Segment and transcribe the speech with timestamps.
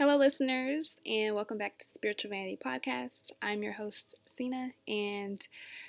[0.00, 3.32] Hello, listeners, and welcome back to Spiritual Vanity Podcast.
[3.42, 5.46] I'm your host, Sina, and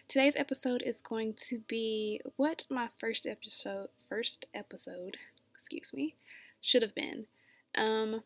[0.09, 5.15] today's episode is going to be what my first episode, first episode,
[5.55, 6.15] excuse me,
[6.59, 7.27] should have been.
[7.73, 8.23] Um,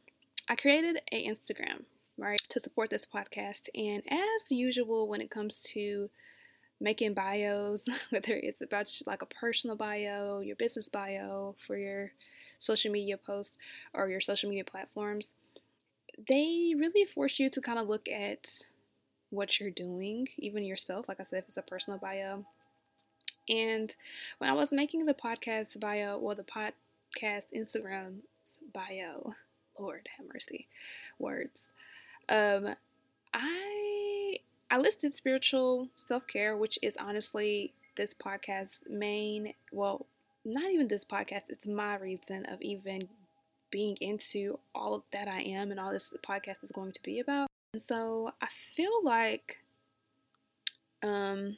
[0.49, 1.83] I created a Instagram,
[2.17, 6.09] right, to support this podcast, and as usual, when it comes to
[6.81, 12.13] making bios, whether it's about like a personal bio, your business bio for your
[12.57, 13.55] social media posts
[13.93, 15.33] or your social media platforms
[16.27, 18.65] they really force you to kind of look at
[19.29, 21.07] what you're doing, even yourself.
[21.09, 22.45] Like I said, if it's a personal bio.
[23.47, 23.95] And
[24.39, 28.19] when I was making the podcast bio, well, the podcast Instagram
[28.73, 29.33] bio,
[29.77, 30.67] Lord have mercy,
[31.19, 31.71] words.
[32.29, 32.75] Um,
[33.33, 34.37] I
[34.71, 39.53] I listed spiritual self care, which is honestly this podcast's main.
[39.71, 40.05] Well,
[40.43, 41.49] not even this podcast.
[41.49, 43.09] It's my reason of even
[43.75, 47.49] being into all that I am and all this podcast is going to be about.
[47.73, 49.57] And so I feel like
[51.03, 51.57] um,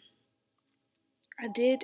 [1.40, 1.84] I did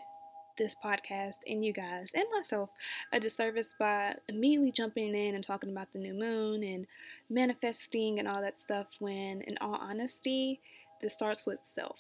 [0.58, 2.72] this podcast and you guys and myself
[3.12, 6.88] a disservice by immediately jumping in and talking about the new moon and
[7.30, 10.60] manifesting and all that stuff when in all honesty
[11.02, 12.00] this starts with self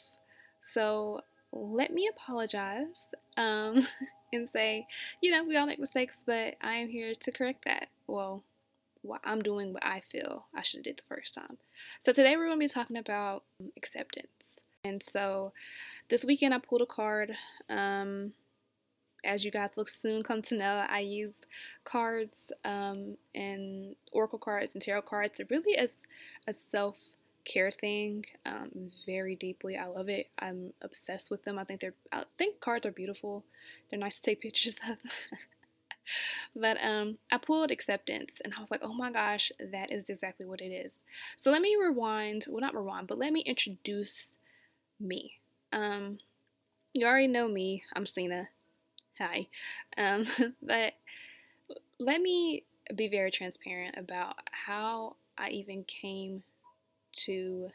[0.61, 3.87] so let me apologize um,
[4.33, 4.85] and say
[5.21, 8.43] you know we all make mistakes but i am here to correct that well,
[9.01, 11.57] what I'm doing what I feel I should have did the first time.
[11.99, 13.43] So today we're going to be talking about
[13.77, 14.59] acceptance.
[14.83, 15.53] And so
[16.09, 17.33] this weekend I pulled a card.
[17.69, 18.33] Um,
[19.25, 21.45] as you guys will soon come to know, I use
[21.85, 26.03] cards um, and oracle cards and tarot cards really as
[26.47, 26.97] a self
[27.45, 29.77] care thing um, very deeply.
[29.77, 30.27] I love it.
[30.39, 31.57] I'm obsessed with them.
[31.57, 31.93] I think they're.
[32.11, 33.43] I think cards are beautiful.
[33.89, 34.97] They're nice to take pictures of.
[36.55, 40.45] but um, I pulled acceptance and I was like, oh my gosh, that is exactly
[40.45, 40.99] what it is.
[41.35, 44.37] So let me rewind, well, not rewind, but let me introduce
[44.99, 45.33] me.
[45.71, 46.19] Um,
[46.93, 48.49] you already know me, I'm Sina.
[49.19, 49.47] Hi.
[49.97, 50.27] Um,
[50.61, 50.93] but
[51.99, 52.63] let me
[52.95, 56.43] be very transparent about how I even came
[57.23, 57.69] to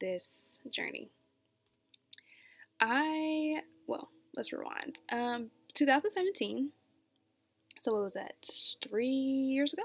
[0.00, 1.10] this journey.
[2.80, 5.00] I, well, let's rewind.
[5.10, 6.70] Um, 2017,
[7.84, 8.34] so what was that?
[8.88, 9.82] Three years ago?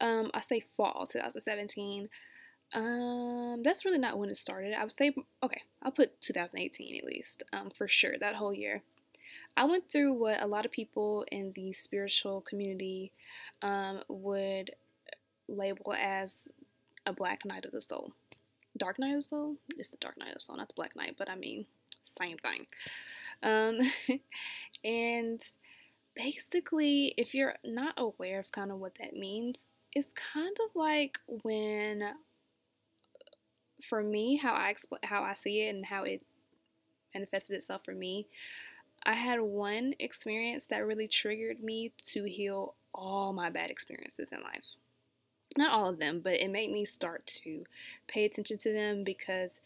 [0.00, 2.08] Um, I say fall 2017.
[2.72, 4.72] Um, that's really not when it started.
[4.72, 7.42] I would say okay, I'll put 2018 at least.
[7.52, 8.82] Um, for sure that whole year.
[9.56, 13.12] I went through what a lot of people in the spiritual community
[13.62, 14.70] um, would
[15.46, 16.48] label as
[17.04, 18.12] a black night of the soul.
[18.78, 19.56] Dark night of the soul?
[19.76, 21.66] It's the dark night of the soul, not the black night, but I mean,
[22.02, 22.66] same thing.
[23.42, 23.78] Um,
[24.84, 25.40] and
[26.22, 31.18] basically, if you're not aware of kind of what that means, it's kind of like
[31.42, 32.12] when,
[33.82, 36.22] for me, how I expl- how I see it and how it
[37.14, 38.26] manifested itself for me.
[39.04, 44.42] I had one experience that really triggered me to heal all my bad experiences in
[44.42, 44.76] life.
[45.56, 47.64] Not all of them, but it made me start to
[48.06, 49.60] pay attention to them because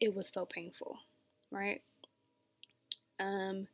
[0.00, 0.98] it was so painful,
[1.50, 1.80] right?
[3.20, 3.68] Um,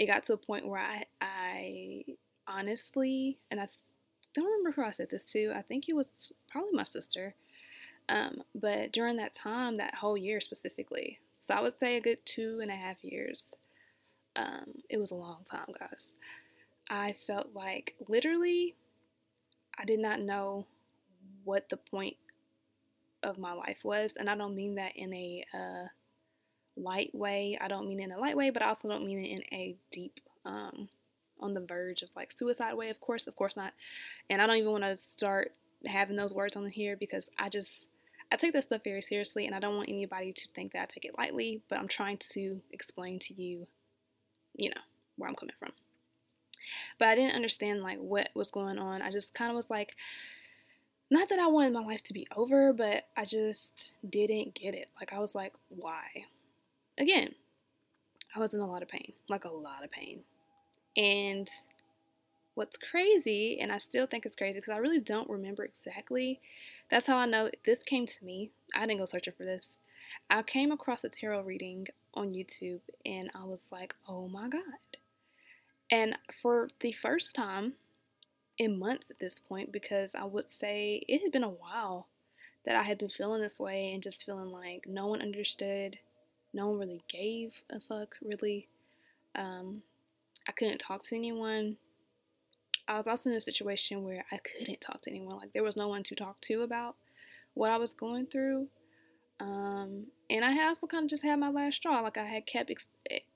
[0.00, 2.04] it got to a point where I, I
[2.48, 3.68] honestly, and I
[4.34, 5.52] don't remember who I said this to.
[5.54, 7.34] I think it was probably my sister.
[8.08, 12.24] Um, but during that time, that whole year specifically, so I would say a good
[12.24, 13.52] two and a half years.
[14.36, 16.14] Um, it was a long time, guys.
[16.88, 18.76] I felt like literally,
[19.78, 20.66] I did not know
[21.44, 22.16] what the point
[23.22, 25.88] of my life was, and I don't mean that in a uh,
[26.76, 27.58] light way.
[27.60, 29.76] I don't mean in a light way, but I also don't mean it in a
[29.90, 30.88] deep, um,
[31.40, 32.90] on the verge of like suicide way.
[32.90, 33.72] Of course, of course not.
[34.28, 35.52] And I don't even want to start
[35.86, 37.88] having those words on here because I just
[38.32, 40.86] I take this stuff very seriously, and I don't want anybody to think that I
[40.86, 41.62] take it lightly.
[41.68, 43.66] But I'm trying to explain to you,
[44.54, 44.80] you know,
[45.16, 45.72] where I'm coming from.
[46.98, 49.02] But I didn't understand like what was going on.
[49.02, 49.96] I just kind of was like,
[51.10, 54.88] not that I wanted my life to be over, but I just didn't get it.
[55.00, 56.02] Like I was like, why?
[57.00, 57.34] Again,
[58.34, 60.22] I was in a lot of pain, like a lot of pain.
[60.96, 61.48] And
[62.54, 66.40] what's crazy, and I still think it's crazy because I really don't remember exactly.
[66.90, 68.52] That's how I know this came to me.
[68.74, 69.78] I didn't go searching for this.
[70.28, 74.62] I came across a tarot reading on YouTube and I was like, oh my God.
[75.90, 77.74] And for the first time
[78.58, 82.08] in months at this point, because I would say it had been a while
[82.64, 85.98] that I had been feeling this way and just feeling like no one understood
[86.52, 88.68] no one really gave a fuck, really.
[89.34, 89.82] Um,
[90.48, 91.76] I couldn't talk to anyone.
[92.88, 95.36] I was also in a situation where I couldn't talk to anyone.
[95.36, 96.96] Like there was no one to talk to about
[97.54, 98.68] what I was going through.
[99.38, 102.00] Um, and I had also kind of just had my last straw.
[102.00, 102.88] Like I had kept ex-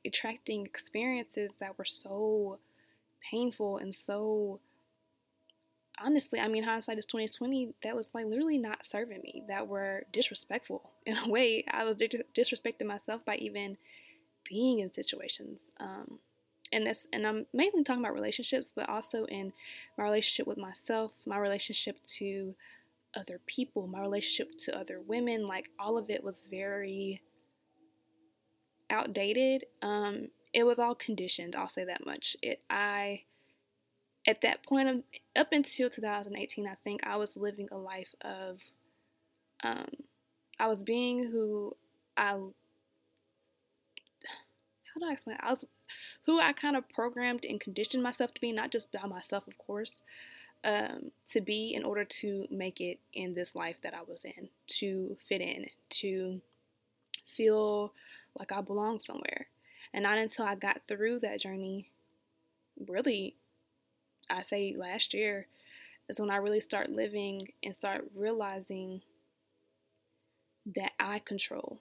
[0.05, 2.59] attracting experiences that were so
[3.31, 4.61] painful and so
[6.03, 7.75] honestly, I mean, hindsight is 2020.
[7.83, 9.43] That was like literally not serving me.
[9.49, 11.65] That were disrespectful in a way.
[11.71, 13.77] I was disrespecting myself by even
[14.49, 15.67] being in situations.
[15.79, 16.19] Um,
[16.73, 19.53] and this, and I'm mainly talking about relationships, but also in
[19.97, 22.55] my relationship with myself, my relationship to
[23.15, 25.47] other people, my relationship to other women.
[25.47, 27.23] Like all of it was very
[28.91, 29.65] outdated.
[29.83, 31.57] Um, it was all conditioned.
[31.57, 32.37] I'll say that much.
[32.43, 33.23] It I
[34.27, 35.03] at that point of
[35.37, 38.61] up until 2018, I think I was living a life of
[39.63, 39.89] um,
[40.59, 41.77] I was being who
[42.17, 42.31] I
[44.95, 45.37] how do I explain?
[45.41, 45.67] I was
[46.25, 49.59] who I kind of programmed and conditioned myself to be, not just by myself, of
[49.59, 50.03] course,
[50.63, 54.49] um, to be in order to make it in this life that I was in,
[54.79, 56.41] to fit in, to
[57.27, 57.93] feel
[58.39, 59.49] like I belong somewhere.
[59.93, 61.91] And not until I got through that journey,
[62.89, 63.37] really
[64.31, 65.47] I say last year
[66.09, 69.03] is when I really start living and start realizing
[70.75, 71.81] that I control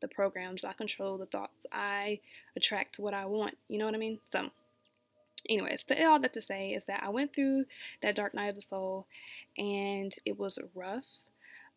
[0.00, 2.20] the programs, I control the thoughts, I
[2.56, 3.56] attract what I want.
[3.68, 4.18] You know what I mean?
[4.28, 4.50] So,
[5.48, 7.66] anyways, to, all that to say is that I went through
[8.02, 9.06] that dark night of the soul
[9.58, 11.06] and it was rough.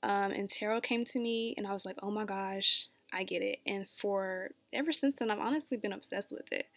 [0.04, 3.42] Um, and tarot came to me, and I was like, oh my gosh, I get
[3.42, 3.60] it.
[3.65, 6.68] And for ever since then, I've honestly been obsessed with it.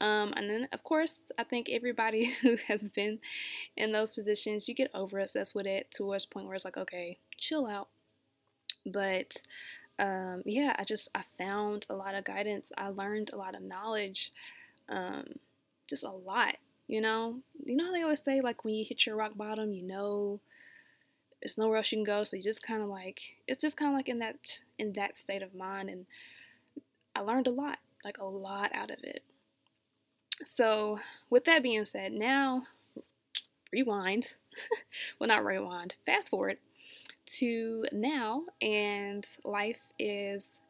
[0.00, 3.18] Um, and then, of course, I think everybody who has been
[3.76, 6.76] in those positions, you get over obsessed with it to a point where it's like,
[6.76, 7.88] okay, chill out.
[8.84, 9.36] But
[9.98, 12.70] um, yeah, I just I found a lot of guidance.
[12.76, 14.32] I learned a lot of knowledge,
[14.88, 15.24] um,
[15.88, 16.56] just a lot.
[16.86, 19.72] You know, you know how they always say like when you hit your rock bottom,
[19.72, 20.40] you know
[21.46, 23.92] there's nowhere else you can go so you just kind of like it's just kind
[23.92, 26.04] of like in that in that state of mind and
[27.14, 29.22] i learned a lot like a lot out of it
[30.42, 30.98] so
[31.30, 32.64] with that being said now
[33.72, 34.34] rewind
[35.20, 36.58] well not rewind fast forward
[37.26, 40.62] to now and life is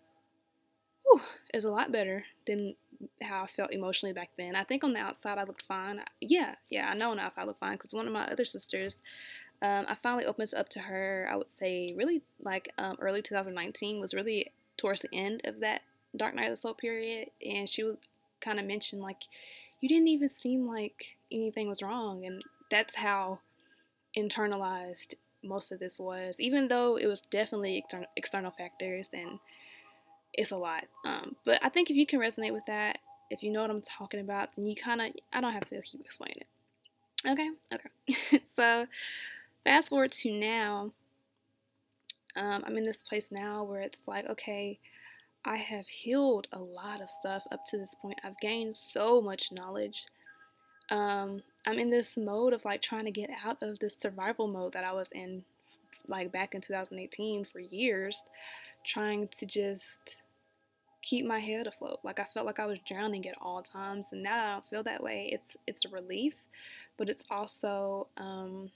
[1.05, 1.23] whew,
[1.55, 2.75] is a lot better than
[3.23, 4.56] how I felt emotionally back then.
[4.56, 6.02] I think on the outside I looked fine.
[6.19, 8.46] Yeah, yeah, I know on the outside I looked fine because one of my other
[8.46, 9.02] sisters
[9.62, 14.00] um, I finally opened up to her, I would say, really like um, early 2019
[14.00, 15.82] was really towards the end of that
[16.17, 17.31] Dark Night of the Soul period.
[17.44, 17.99] And she would
[18.41, 19.23] kind of mention, like,
[19.81, 22.26] you didn't even seem like anything was wrong.
[22.26, 23.41] And that's how
[24.17, 29.38] internalized most of this was, even though it was definitely external, external factors and
[30.35, 30.85] it's a lot.
[31.05, 32.99] Um, but I think if you can resonate with that,
[33.31, 35.81] if you know what I'm talking about, then you kind of, I don't have to
[35.82, 36.47] keep explaining it.
[37.29, 38.43] Okay, okay.
[38.56, 38.87] so
[39.67, 40.93] Fast forward to now,
[42.37, 44.79] um, I'm in this place now where it's like, okay,
[45.45, 48.21] I have healed a lot of stuff up to this point.
[48.23, 50.07] I've gained so much knowledge.
[50.89, 54.73] Um, I'm in this mode of like trying to get out of this survival mode
[54.75, 55.43] that I was in
[56.07, 58.25] like back in 2018 for years,
[58.87, 60.23] trying to just
[61.03, 61.99] keep my head afloat.
[62.05, 64.85] Like I felt like I was drowning at all times, and now I don't feel
[64.85, 65.29] that way.
[65.33, 66.37] It's it's a relief,
[66.97, 68.71] but it's also um,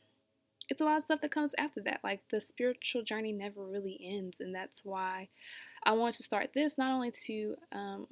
[0.71, 2.01] it's a lot of stuff that comes after that.
[2.03, 5.29] Like the spiritual journey never really ends, and that's why
[5.83, 8.07] I wanted to start this not only to um,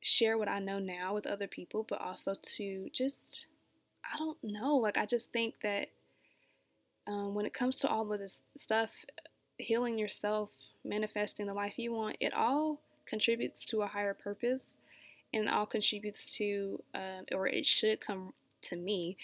[0.00, 3.48] share what I know now with other people, but also to just
[4.10, 4.76] I don't know.
[4.76, 5.88] Like I just think that
[7.08, 9.04] um, when it comes to all of this stuff,
[9.58, 10.52] healing yourself,
[10.84, 14.76] manifesting the life you want, it all contributes to a higher purpose,
[15.34, 19.16] and all contributes to, uh, or it should come to me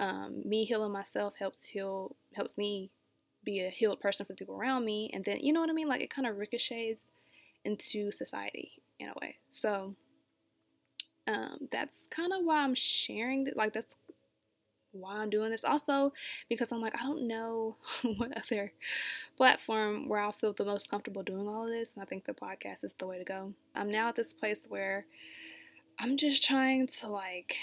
[0.00, 2.90] um, me healing myself helps heal helps me
[3.44, 5.10] be a healed person for the people around me.
[5.12, 5.88] And then you know what i mean?
[5.88, 7.12] Like it kind of ricochets
[7.64, 9.36] into society in a way.
[9.50, 9.94] So
[11.26, 13.96] um, that's kind of why i'm sharing like that's
[14.92, 15.64] why i'm doing this.
[15.64, 16.12] Also
[16.48, 17.76] because i'm like i don't know
[18.16, 18.72] what other
[19.36, 22.34] platform where i'll feel the most comfortable doing all of this and i think the
[22.34, 23.52] podcast is the way to go.
[23.74, 25.06] I'm now at this place where
[25.98, 27.56] i'm just trying to like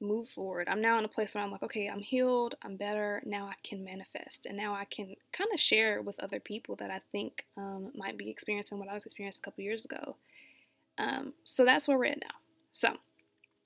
[0.00, 0.68] move forward.
[0.68, 3.22] I'm now in a place where I'm like, okay, I'm healed, I'm better.
[3.24, 6.90] Now I can manifest, and now I can kind of share with other people that
[6.90, 10.16] I think um, might be experiencing what I was experiencing a couple years ago.
[10.98, 12.36] Um, so that's where we're at now.
[12.70, 12.96] So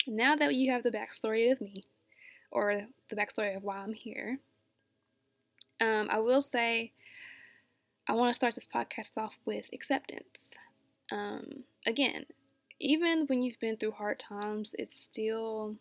[0.06, 1.82] now that you have the backstory of me,
[2.50, 4.38] or the backstory of why I'm here,
[5.80, 6.92] um, I will say
[8.08, 10.54] I want to start this podcast off with acceptance.
[11.12, 12.24] Um, again,
[12.80, 15.76] even when you've been through hard times, it's still,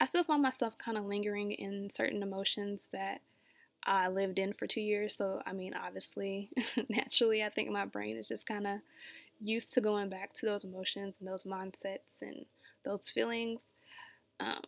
[0.00, 3.20] I still find myself kind of lingering in certain emotions that
[3.84, 5.16] I lived in for two years.
[5.16, 6.50] So, I mean, obviously,
[6.88, 8.80] naturally, I think my brain is just kind of
[9.40, 12.44] used to going back to those emotions and those mindsets and
[12.84, 13.72] those feelings.
[14.40, 14.60] Um,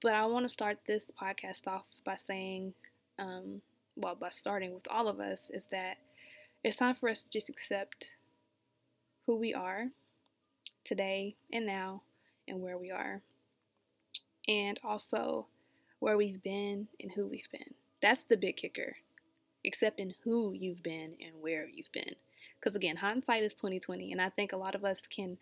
[0.00, 2.74] but I want to start this podcast off by saying,
[3.18, 3.60] um,
[3.96, 5.98] well, by starting with all of us, is that
[6.62, 8.16] it's time for us to just accept
[9.26, 9.86] who we are
[10.84, 12.02] today and now
[12.46, 13.20] and where we are,
[14.48, 15.46] and also
[16.00, 17.74] where we've been and who we've been.
[18.00, 18.96] That's the big kicker.
[19.64, 22.14] Accepting who you've been and where you've been.
[22.58, 25.38] Because again, hindsight is 2020, and I think a lot of us can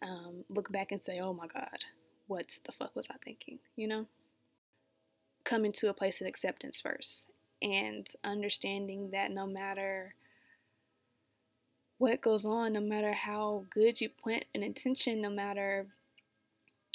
[0.00, 1.84] um, look back and say, "Oh my God,
[2.26, 4.06] what the fuck was I thinking?" You know.
[5.44, 7.28] Come into a place of acceptance first,
[7.60, 10.14] and understanding that no matter
[11.98, 15.86] what goes on, no matter how good you put an intention, no matter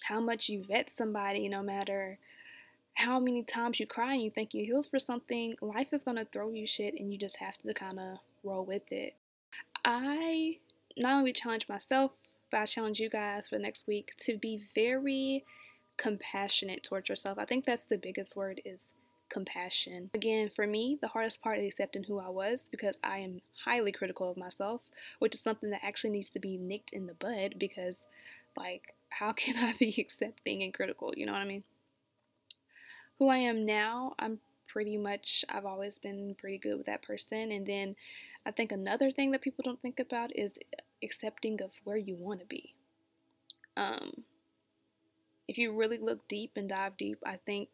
[0.07, 2.17] how much you vet somebody, no matter
[2.95, 6.17] how many times you cry and you think you healed for something, life is going
[6.17, 9.15] to throw you shit and you just have to kind of roll with it.
[9.85, 10.57] I
[10.95, 12.11] not only challenge myself,
[12.49, 15.45] but I challenge you guys for next week to be very
[15.97, 17.37] compassionate towards yourself.
[17.37, 18.91] I think that's the biggest word is
[19.29, 20.09] compassion.
[20.13, 23.91] Again, for me, the hardest part is accepting who I was because I am highly
[23.91, 27.55] critical of myself, which is something that actually needs to be nicked in the bud
[27.57, 28.05] because,
[28.55, 31.13] like, how can I be accepting and critical?
[31.15, 31.63] You know what I mean?
[33.17, 37.51] who I am now, I'm pretty much, I've always been pretty good with that person.
[37.51, 37.95] And then
[38.45, 40.59] I think another thing that people don't think about is
[41.03, 42.73] accepting of where you want to be.
[43.75, 44.23] Um,
[45.47, 47.69] if you really look deep and dive deep, I think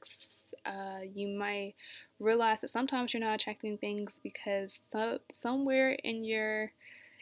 [0.65, 1.73] uh, you might
[2.19, 6.71] realize that sometimes you're not attracting things because so, somewhere in your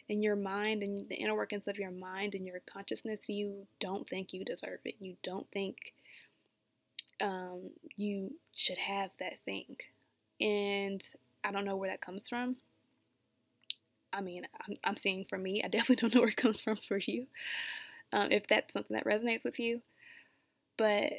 [0.09, 4.07] in your mind and the inner workings of your mind and your consciousness, you don't
[4.07, 4.95] think you deserve it.
[4.99, 5.93] You don't think
[7.21, 9.77] um, you should have that thing.
[10.39, 11.01] And
[11.43, 12.57] I don't know where that comes from.
[14.13, 16.77] I mean, I'm, I'm seeing for me, I definitely don't know where it comes from
[16.77, 17.27] for you.
[18.13, 19.81] Um, if that's something that resonates with you,
[20.77, 21.13] but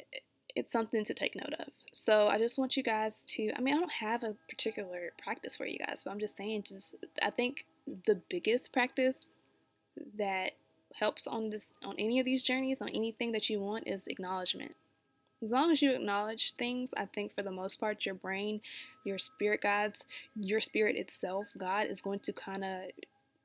[0.55, 1.67] it's something to take note of.
[1.91, 5.55] So I just want you guys to, I mean, I don't have a particular practice
[5.55, 7.65] for you guys, but I'm just saying, just, I think
[8.05, 9.29] the biggest practice
[10.17, 10.51] that
[10.93, 14.75] helps on this, on any of these journeys, on anything that you want is acknowledgement
[15.43, 18.61] as long as you acknowledge things, I think for the most part, your brain,
[19.03, 19.99] your spirit guides,
[20.35, 22.83] your spirit itself, God is going to kind of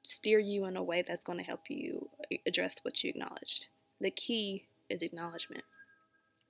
[0.04, 2.08] steer you in a way that's going to help you
[2.46, 3.68] address what you acknowledged.
[4.00, 5.64] The key is acknowledgement.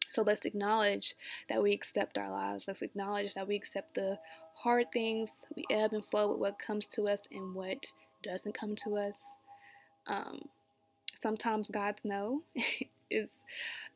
[0.08, 1.14] So let's acknowledge
[1.48, 2.66] that we accept our lives.
[2.66, 4.18] Let's acknowledge that we accept the
[4.54, 5.46] hard things.
[5.54, 7.86] We ebb and flow with what comes to us and what
[8.22, 9.22] doesn't come to us.
[10.06, 10.48] Um,
[11.14, 12.42] sometimes God's no
[13.10, 13.44] is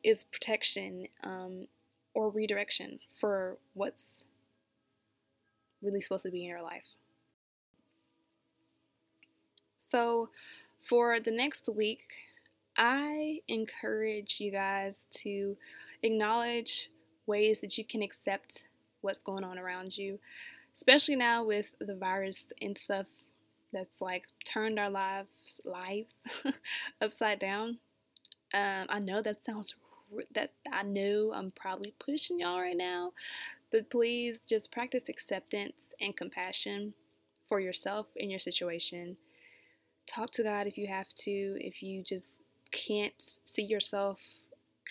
[0.03, 1.67] is protection um,
[2.13, 4.25] or redirection for what's
[5.81, 6.95] really supposed to be in your life.
[9.77, 10.29] So,
[10.81, 12.13] for the next week,
[12.77, 15.55] I encourage you guys to
[16.01, 16.89] acknowledge
[17.27, 18.67] ways that you can accept
[19.01, 20.19] what's going on around you,
[20.73, 23.07] especially now with the virus and stuff
[23.71, 26.25] that's like turned our lives lives
[27.01, 27.79] upside down.
[28.53, 29.73] Um, I know that sounds
[30.33, 33.13] that I know I'm probably pushing y'all right now,
[33.71, 36.93] but please just practice acceptance and compassion
[37.47, 39.17] for yourself and your situation.
[40.05, 41.31] Talk to God if you have to.
[41.59, 44.21] If you just can't see yourself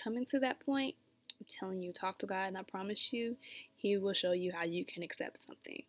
[0.02, 0.94] coming to that point,
[1.38, 3.36] I'm telling you, talk to God, and I promise you,
[3.76, 5.82] He will show you how you can accept something.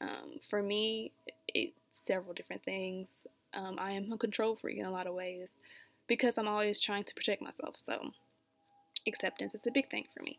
[0.00, 1.12] Um, for me,
[1.48, 3.26] it's several different things.
[3.52, 5.60] Um, I am a control freak in a lot of ways
[6.06, 7.76] because I'm always trying to protect myself.
[7.76, 8.10] So,
[9.06, 10.38] acceptance is a big thing for me.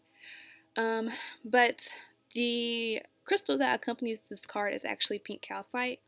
[0.78, 1.10] Um,
[1.44, 1.88] but
[2.34, 6.00] the crystal that accompanies this card is actually pink calcite.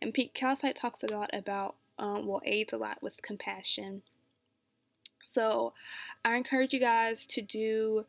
[0.00, 4.02] And pink calcite talks a lot about, um, well, aids a lot with compassion.
[5.26, 5.72] So,
[6.24, 8.04] I encourage you guys to do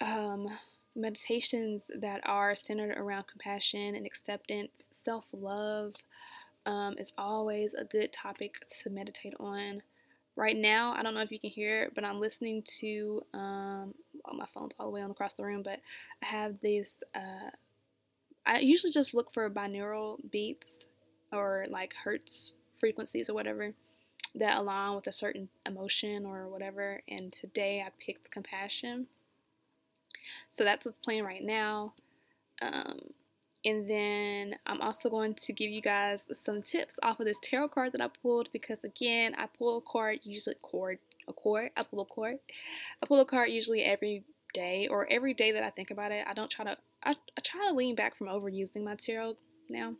[0.00, 0.48] um,
[0.96, 5.94] meditations that are centered around compassion and acceptance, self love.
[6.66, 9.80] Um, is always a good topic to meditate on.
[10.36, 13.94] Right now, I don't know if you can hear it, but I'm listening to, um,
[14.22, 15.80] well, my phone's all the way on across the room, but
[16.22, 17.50] I have this, uh,
[18.44, 20.90] I usually just look for binaural beats
[21.32, 23.72] or like hertz frequencies or whatever
[24.34, 27.00] that align with a certain emotion or whatever.
[27.08, 29.06] And today I picked compassion.
[30.48, 31.94] So that's what's playing right now.
[32.62, 33.00] Um,
[33.64, 37.68] and then I'm also going to give you guys some tips off of this tarot
[37.68, 41.70] card that I pulled because again, I pull a card usually cord a cord.
[41.76, 42.38] I pull a card.
[43.02, 46.24] I pull a card usually every day or every day that I think about it.
[46.26, 49.36] I don't try to I, I try to lean back from overusing my tarot
[49.68, 49.94] now.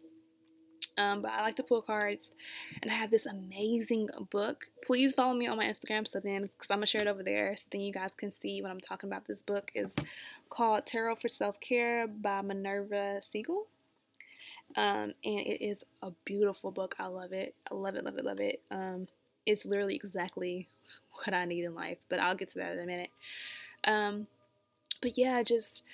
[0.99, 2.33] Um, but I like to pull cards,
[2.83, 4.67] and I have this amazing book.
[4.85, 7.57] Please follow me on my Instagram, so then, because I'm gonna share it over there,
[7.57, 9.27] so then you guys can see what I'm talking about.
[9.27, 9.95] This book is
[10.51, 13.67] called Tarot for Self Care by Minerva Siegel,
[14.77, 16.95] um, and it is a beautiful book.
[16.99, 17.55] I love it.
[17.71, 18.05] I love it.
[18.05, 18.25] Love it.
[18.25, 18.63] Love it.
[18.71, 19.09] Um,
[19.47, 20.69] it's literally exactly
[21.25, 23.11] what I need in life, but I'll get to that in a minute.
[23.85, 24.27] Um,
[25.01, 25.85] but yeah, just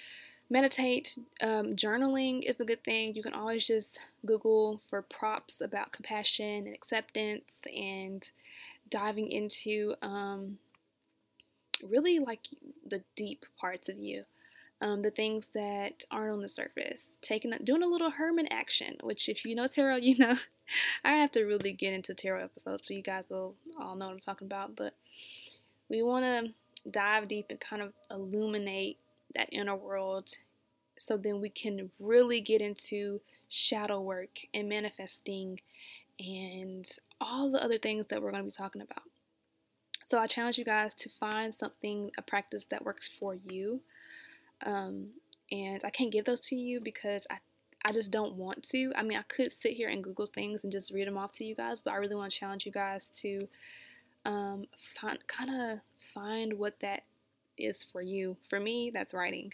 [0.49, 1.19] meditate.
[1.41, 3.15] Um, journaling is a good thing.
[3.15, 8.29] You can always just Google for props about compassion and acceptance and
[8.89, 10.59] diving into um,
[11.83, 12.41] really like
[12.89, 14.25] the deep parts of you.
[14.83, 19.27] Um, the things that aren't on the surface, taking doing a little hermit action, which
[19.27, 20.37] if you know tarot, you know
[21.03, 24.13] I have to really get into tarot episodes so you guys will all know what
[24.13, 24.77] I'm talking about.
[24.77, 24.93] But
[25.89, 28.99] we want to dive deep and kind of illuminate
[29.35, 30.31] that inner world
[30.99, 35.61] so then we can really get into shadow work and manifesting
[36.19, 36.89] and
[37.21, 39.03] all the other things that we're going to be talking about.
[40.03, 43.81] So I challenge you guys to find something, a practice that works for you.
[44.65, 45.09] Um,
[45.51, 47.37] and I can't give those to you because I,
[47.85, 48.93] I just don't want to.
[48.97, 51.45] I mean, I could sit here and Google things and just read them off to
[51.45, 53.41] you guys, but I really want to challenge you guys to
[54.25, 55.81] um, find, kind of
[56.15, 57.03] find what that
[57.59, 58.37] is for you.
[58.49, 59.53] For me, that's writing.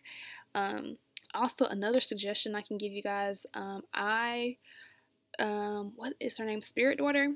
[0.55, 0.99] Um,
[1.35, 4.57] also, another suggestion I can give you guys um, I,
[5.39, 6.63] um, what is her name?
[6.63, 7.35] Spirit Daughter.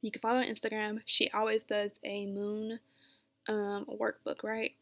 [0.00, 1.00] You can follow her on Instagram.
[1.04, 2.78] She always does a moon
[3.48, 4.72] um, workbook, right?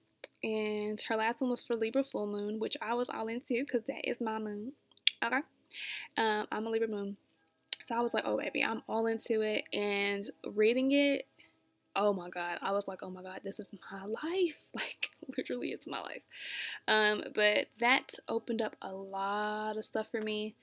[0.45, 3.85] And her last one was for Libra full moon, which I was all into because
[3.85, 4.73] that is my moon.
[5.25, 5.41] Okay.
[6.17, 7.17] Um, I'm a Libra moon.
[7.83, 9.65] So I was like, oh, baby, I'm all into it.
[9.73, 11.27] And reading it,
[11.97, 15.71] oh my god i was like oh my god this is my life like literally
[15.71, 16.23] it's my life.
[16.89, 20.55] Um, but that opened up a lot of stuff for me.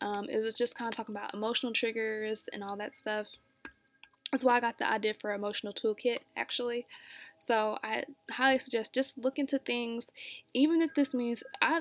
[0.00, 3.28] Um, it was just kind of talking about emotional triggers and all that stuff.
[4.30, 6.86] That's why i got the idea for emotional toolkit actually.
[7.36, 10.06] So i highly suggest just look into things
[10.54, 11.80] even if this means i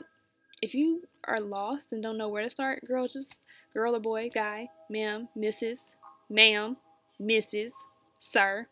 [0.61, 4.29] if you are lost and don't know where to start girl just girl or boy
[4.33, 5.95] guy ma'am mrs
[6.29, 6.75] ma'am
[7.21, 7.69] mrs
[8.17, 8.67] sir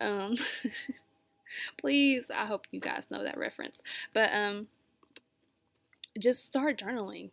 [0.00, 0.36] um,
[1.78, 3.82] please, I hope you guys know that reference.
[4.14, 4.68] But um,
[6.18, 7.30] just start journaling.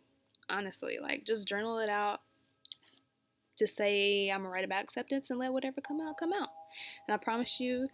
[0.50, 2.20] Honestly, like just journal it out.
[3.58, 6.48] Just say I'm gonna write about acceptance and let whatever come out come out.
[7.06, 7.88] And I promise you,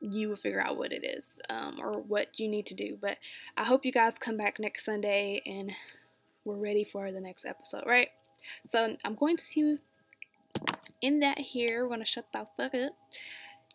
[0.00, 2.96] you will figure out what it is um, or what you need to do.
[3.00, 3.18] But
[3.56, 5.72] I hope you guys come back next Sunday and
[6.44, 8.08] we're ready for the next episode, right?
[8.66, 9.78] So I'm going to
[11.00, 12.92] in that here, we're going to shut the fuck up.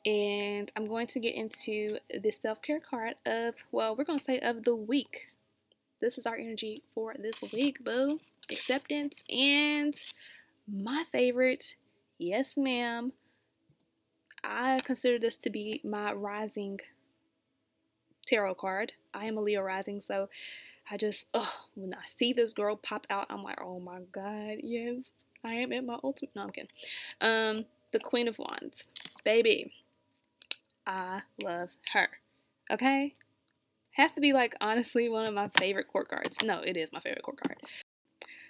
[0.05, 4.23] And I'm going to get into the self care card of, well, we're going to
[4.23, 5.27] say of the week.
[6.01, 8.19] This is our energy for this week, boo.
[8.51, 9.95] Acceptance and
[10.67, 11.75] my favorite,
[12.17, 13.13] yes, ma'am.
[14.43, 16.79] I consider this to be my rising
[18.25, 18.91] tarot card.
[19.13, 20.27] I am a Leo rising, so
[20.89, 24.57] I just, oh, when I see this girl pop out, I'm like, oh my god,
[24.61, 26.35] yes, I am at my ultimate.
[26.35, 26.69] No, I'm kidding.
[27.21, 28.87] Um, the Queen of Wands,
[29.23, 29.71] baby,
[30.85, 32.09] I love her.
[32.71, 33.15] Okay,
[33.91, 36.37] has to be like honestly one of my favorite court cards.
[36.43, 37.57] No, it is my favorite court card.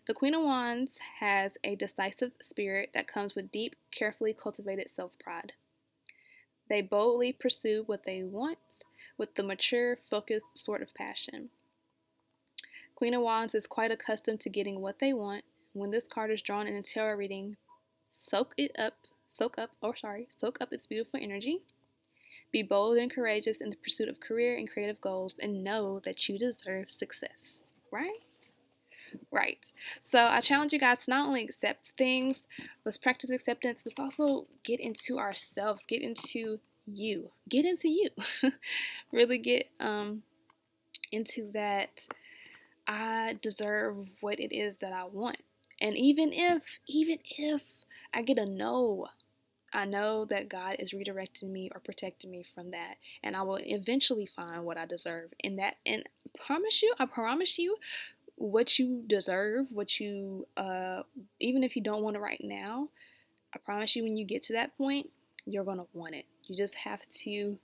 [0.08, 5.12] The Queen of Wands has a decisive spirit that comes with deep, carefully cultivated self
[5.20, 5.54] pride.
[6.70, 8.84] They boldly pursue what they want
[9.18, 11.50] with the mature, focused sort of passion.
[13.04, 15.44] Queen of Wands is quite accustomed to getting what they want.
[15.74, 17.58] When this card is drawn in a tarot reading,
[18.10, 18.94] soak it up,
[19.28, 21.64] soak up, or sorry, soak up its beautiful energy.
[22.54, 26.30] Be bold and courageous in the pursuit of career and creative goals and know that
[26.30, 27.60] you deserve success.
[27.92, 28.14] Right?
[29.30, 29.74] Right.
[30.00, 32.48] So I challenge you guys to not only accept things,
[32.86, 38.12] let's practice acceptance, but also get into ourselves, get into you, get into you.
[39.12, 40.24] really get um
[41.12, 42.08] into that
[42.88, 45.38] I deserve what it is that I want.
[45.82, 47.64] And even if, even if
[48.14, 49.08] I get a no,
[49.74, 52.96] I know that God is redirecting me or protecting me from that.
[53.24, 55.34] And I will eventually find what I deserve.
[55.44, 57.78] And that, and I promise you, I promise you,
[58.36, 61.04] what you deserve, what you, uh,
[61.40, 62.90] even if you don't want it right now,
[63.56, 65.10] I promise you, when you get to that point,
[65.46, 66.26] you're going to want it.
[66.46, 67.58] You just have to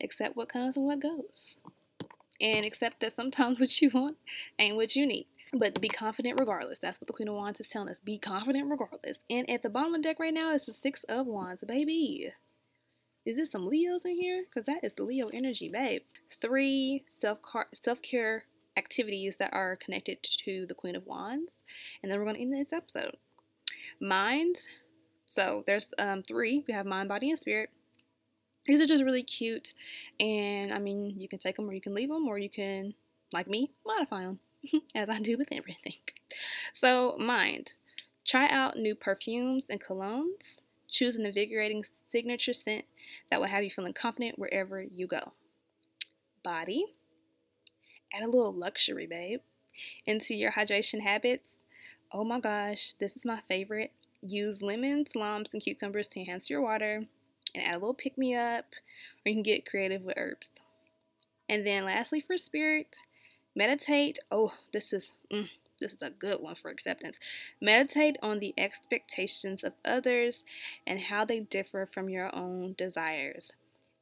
[0.00, 1.58] accept what comes and what goes.
[2.40, 4.16] And accept that sometimes what you want
[4.58, 5.26] ain't what you need.
[5.52, 6.78] But be confident regardless.
[6.78, 7.98] That's what the Queen of Wands is telling us.
[7.98, 9.20] Be confident regardless.
[9.30, 12.30] And at the bottom of the deck right now is the Six of Wands, baby.
[13.24, 14.44] Is this some Leos in here?
[14.44, 16.02] Because that is the Leo energy, babe.
[16.30, 17.38] Three self
[17.74, 18.44] self care
[18.76, 21.60] activities that are connected to the Queen of Wands,
[22.02, 23.16] and then we're going to end this episode.
[24.00, 24.56] Mind.
[25.26, 26.64] So there's um, three.
[26.66, 27.68] We have mind, body, and spirit.
[28.64, 29.72] These are just really cute,
[30.20, 32.94] and I mean, you can take them or you can leave them, or you can,
[33.32, 34.40] like me, modify them,
[34.94, 35.94] as I do with everything.
[36.72, 37.74] So, mind.
[38.26, 40.60] Try out new perfumes and colognes.
[40.86, 42.84] Choose an invigorating signature scent
[43.30, 45.32] that will have you feeling confident wherever you go.
[46.42, 46.94] Body,
[48.12, 49.40] add a little luxury, babe,
[50.04, 51.64] into your hydration habits.
[52.12, 53.96] Oh my gosh, this is my favorite.
[54.20, 57.04] Use lemons, limes, and cucumbers to enhance your water
[57.54, 58.66] and add a little pick me up,
[59.24, 60.52] or you can get creative with herbs.
[61.48, 62.96] And then, lastly, for spirit,
[63.54, 64.18] meditate.
[64.30, 65.16] Oh, this is.
[65.32, 65.48] Mm,
[65.80, 67.20] this is a good one for acceptance.
[67.60, 70.44] Meditate on the expectations of others
[70.86, 73.52] and how they differ from your own desires.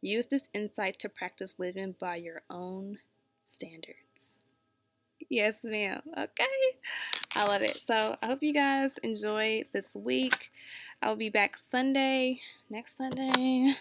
[0.00, 2.98] Use this insight to practice living by your own
[3.42, 3.96] standards.
[5.28, 6.02] Yes, ma'am.
[6.16, 6.44] Okay.
[7.34, 7.80] I love it.
[7.80, 10.50] So I hope you guys enjoyed this week.
[11.02, 13.74] I'll be back Sunday, next Sunday,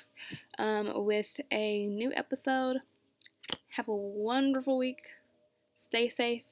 [0.58, 2.78] um, with a new episode.
[3.70, 5.02] Have a wonderful week.
[5.72, 6.44] Stay safe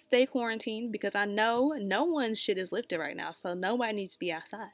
[0.00, 4.14] stay quarantined because I know no one's shit is lifted right now, so nobody needs
[4.14, 4.70] to be outside.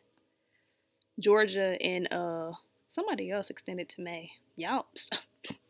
[1.18, 2.52] Georgia and uh
[2.86, 4.30] somebody else extended to May.
[4.54, 4.86] Y'all.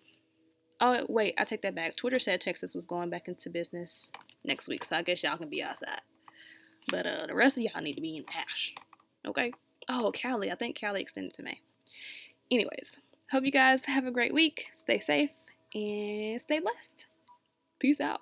[0.80, 1.96] oh wait, I take that back.
[1.96, 4.10] Twitter said Texas was going back into business
[4.44, 6.02] next week, so I guess y'all can be outside.
[6.90, 8.74] But uh the rest of y'all need to be in ash.
[9.26, 9.52] Okay?
[9.88, 10.50] Oh, Cali.
[10.50, 11.60] I think Cali extended to me.
[12.50, 12.92] Anyways,
[13.30, 14.66] hope you guys have a great week.
[14.74, 15.32] Stay safe
[15.74, 17.06] and stay blessed.
[17.78, 18.20] Peace out.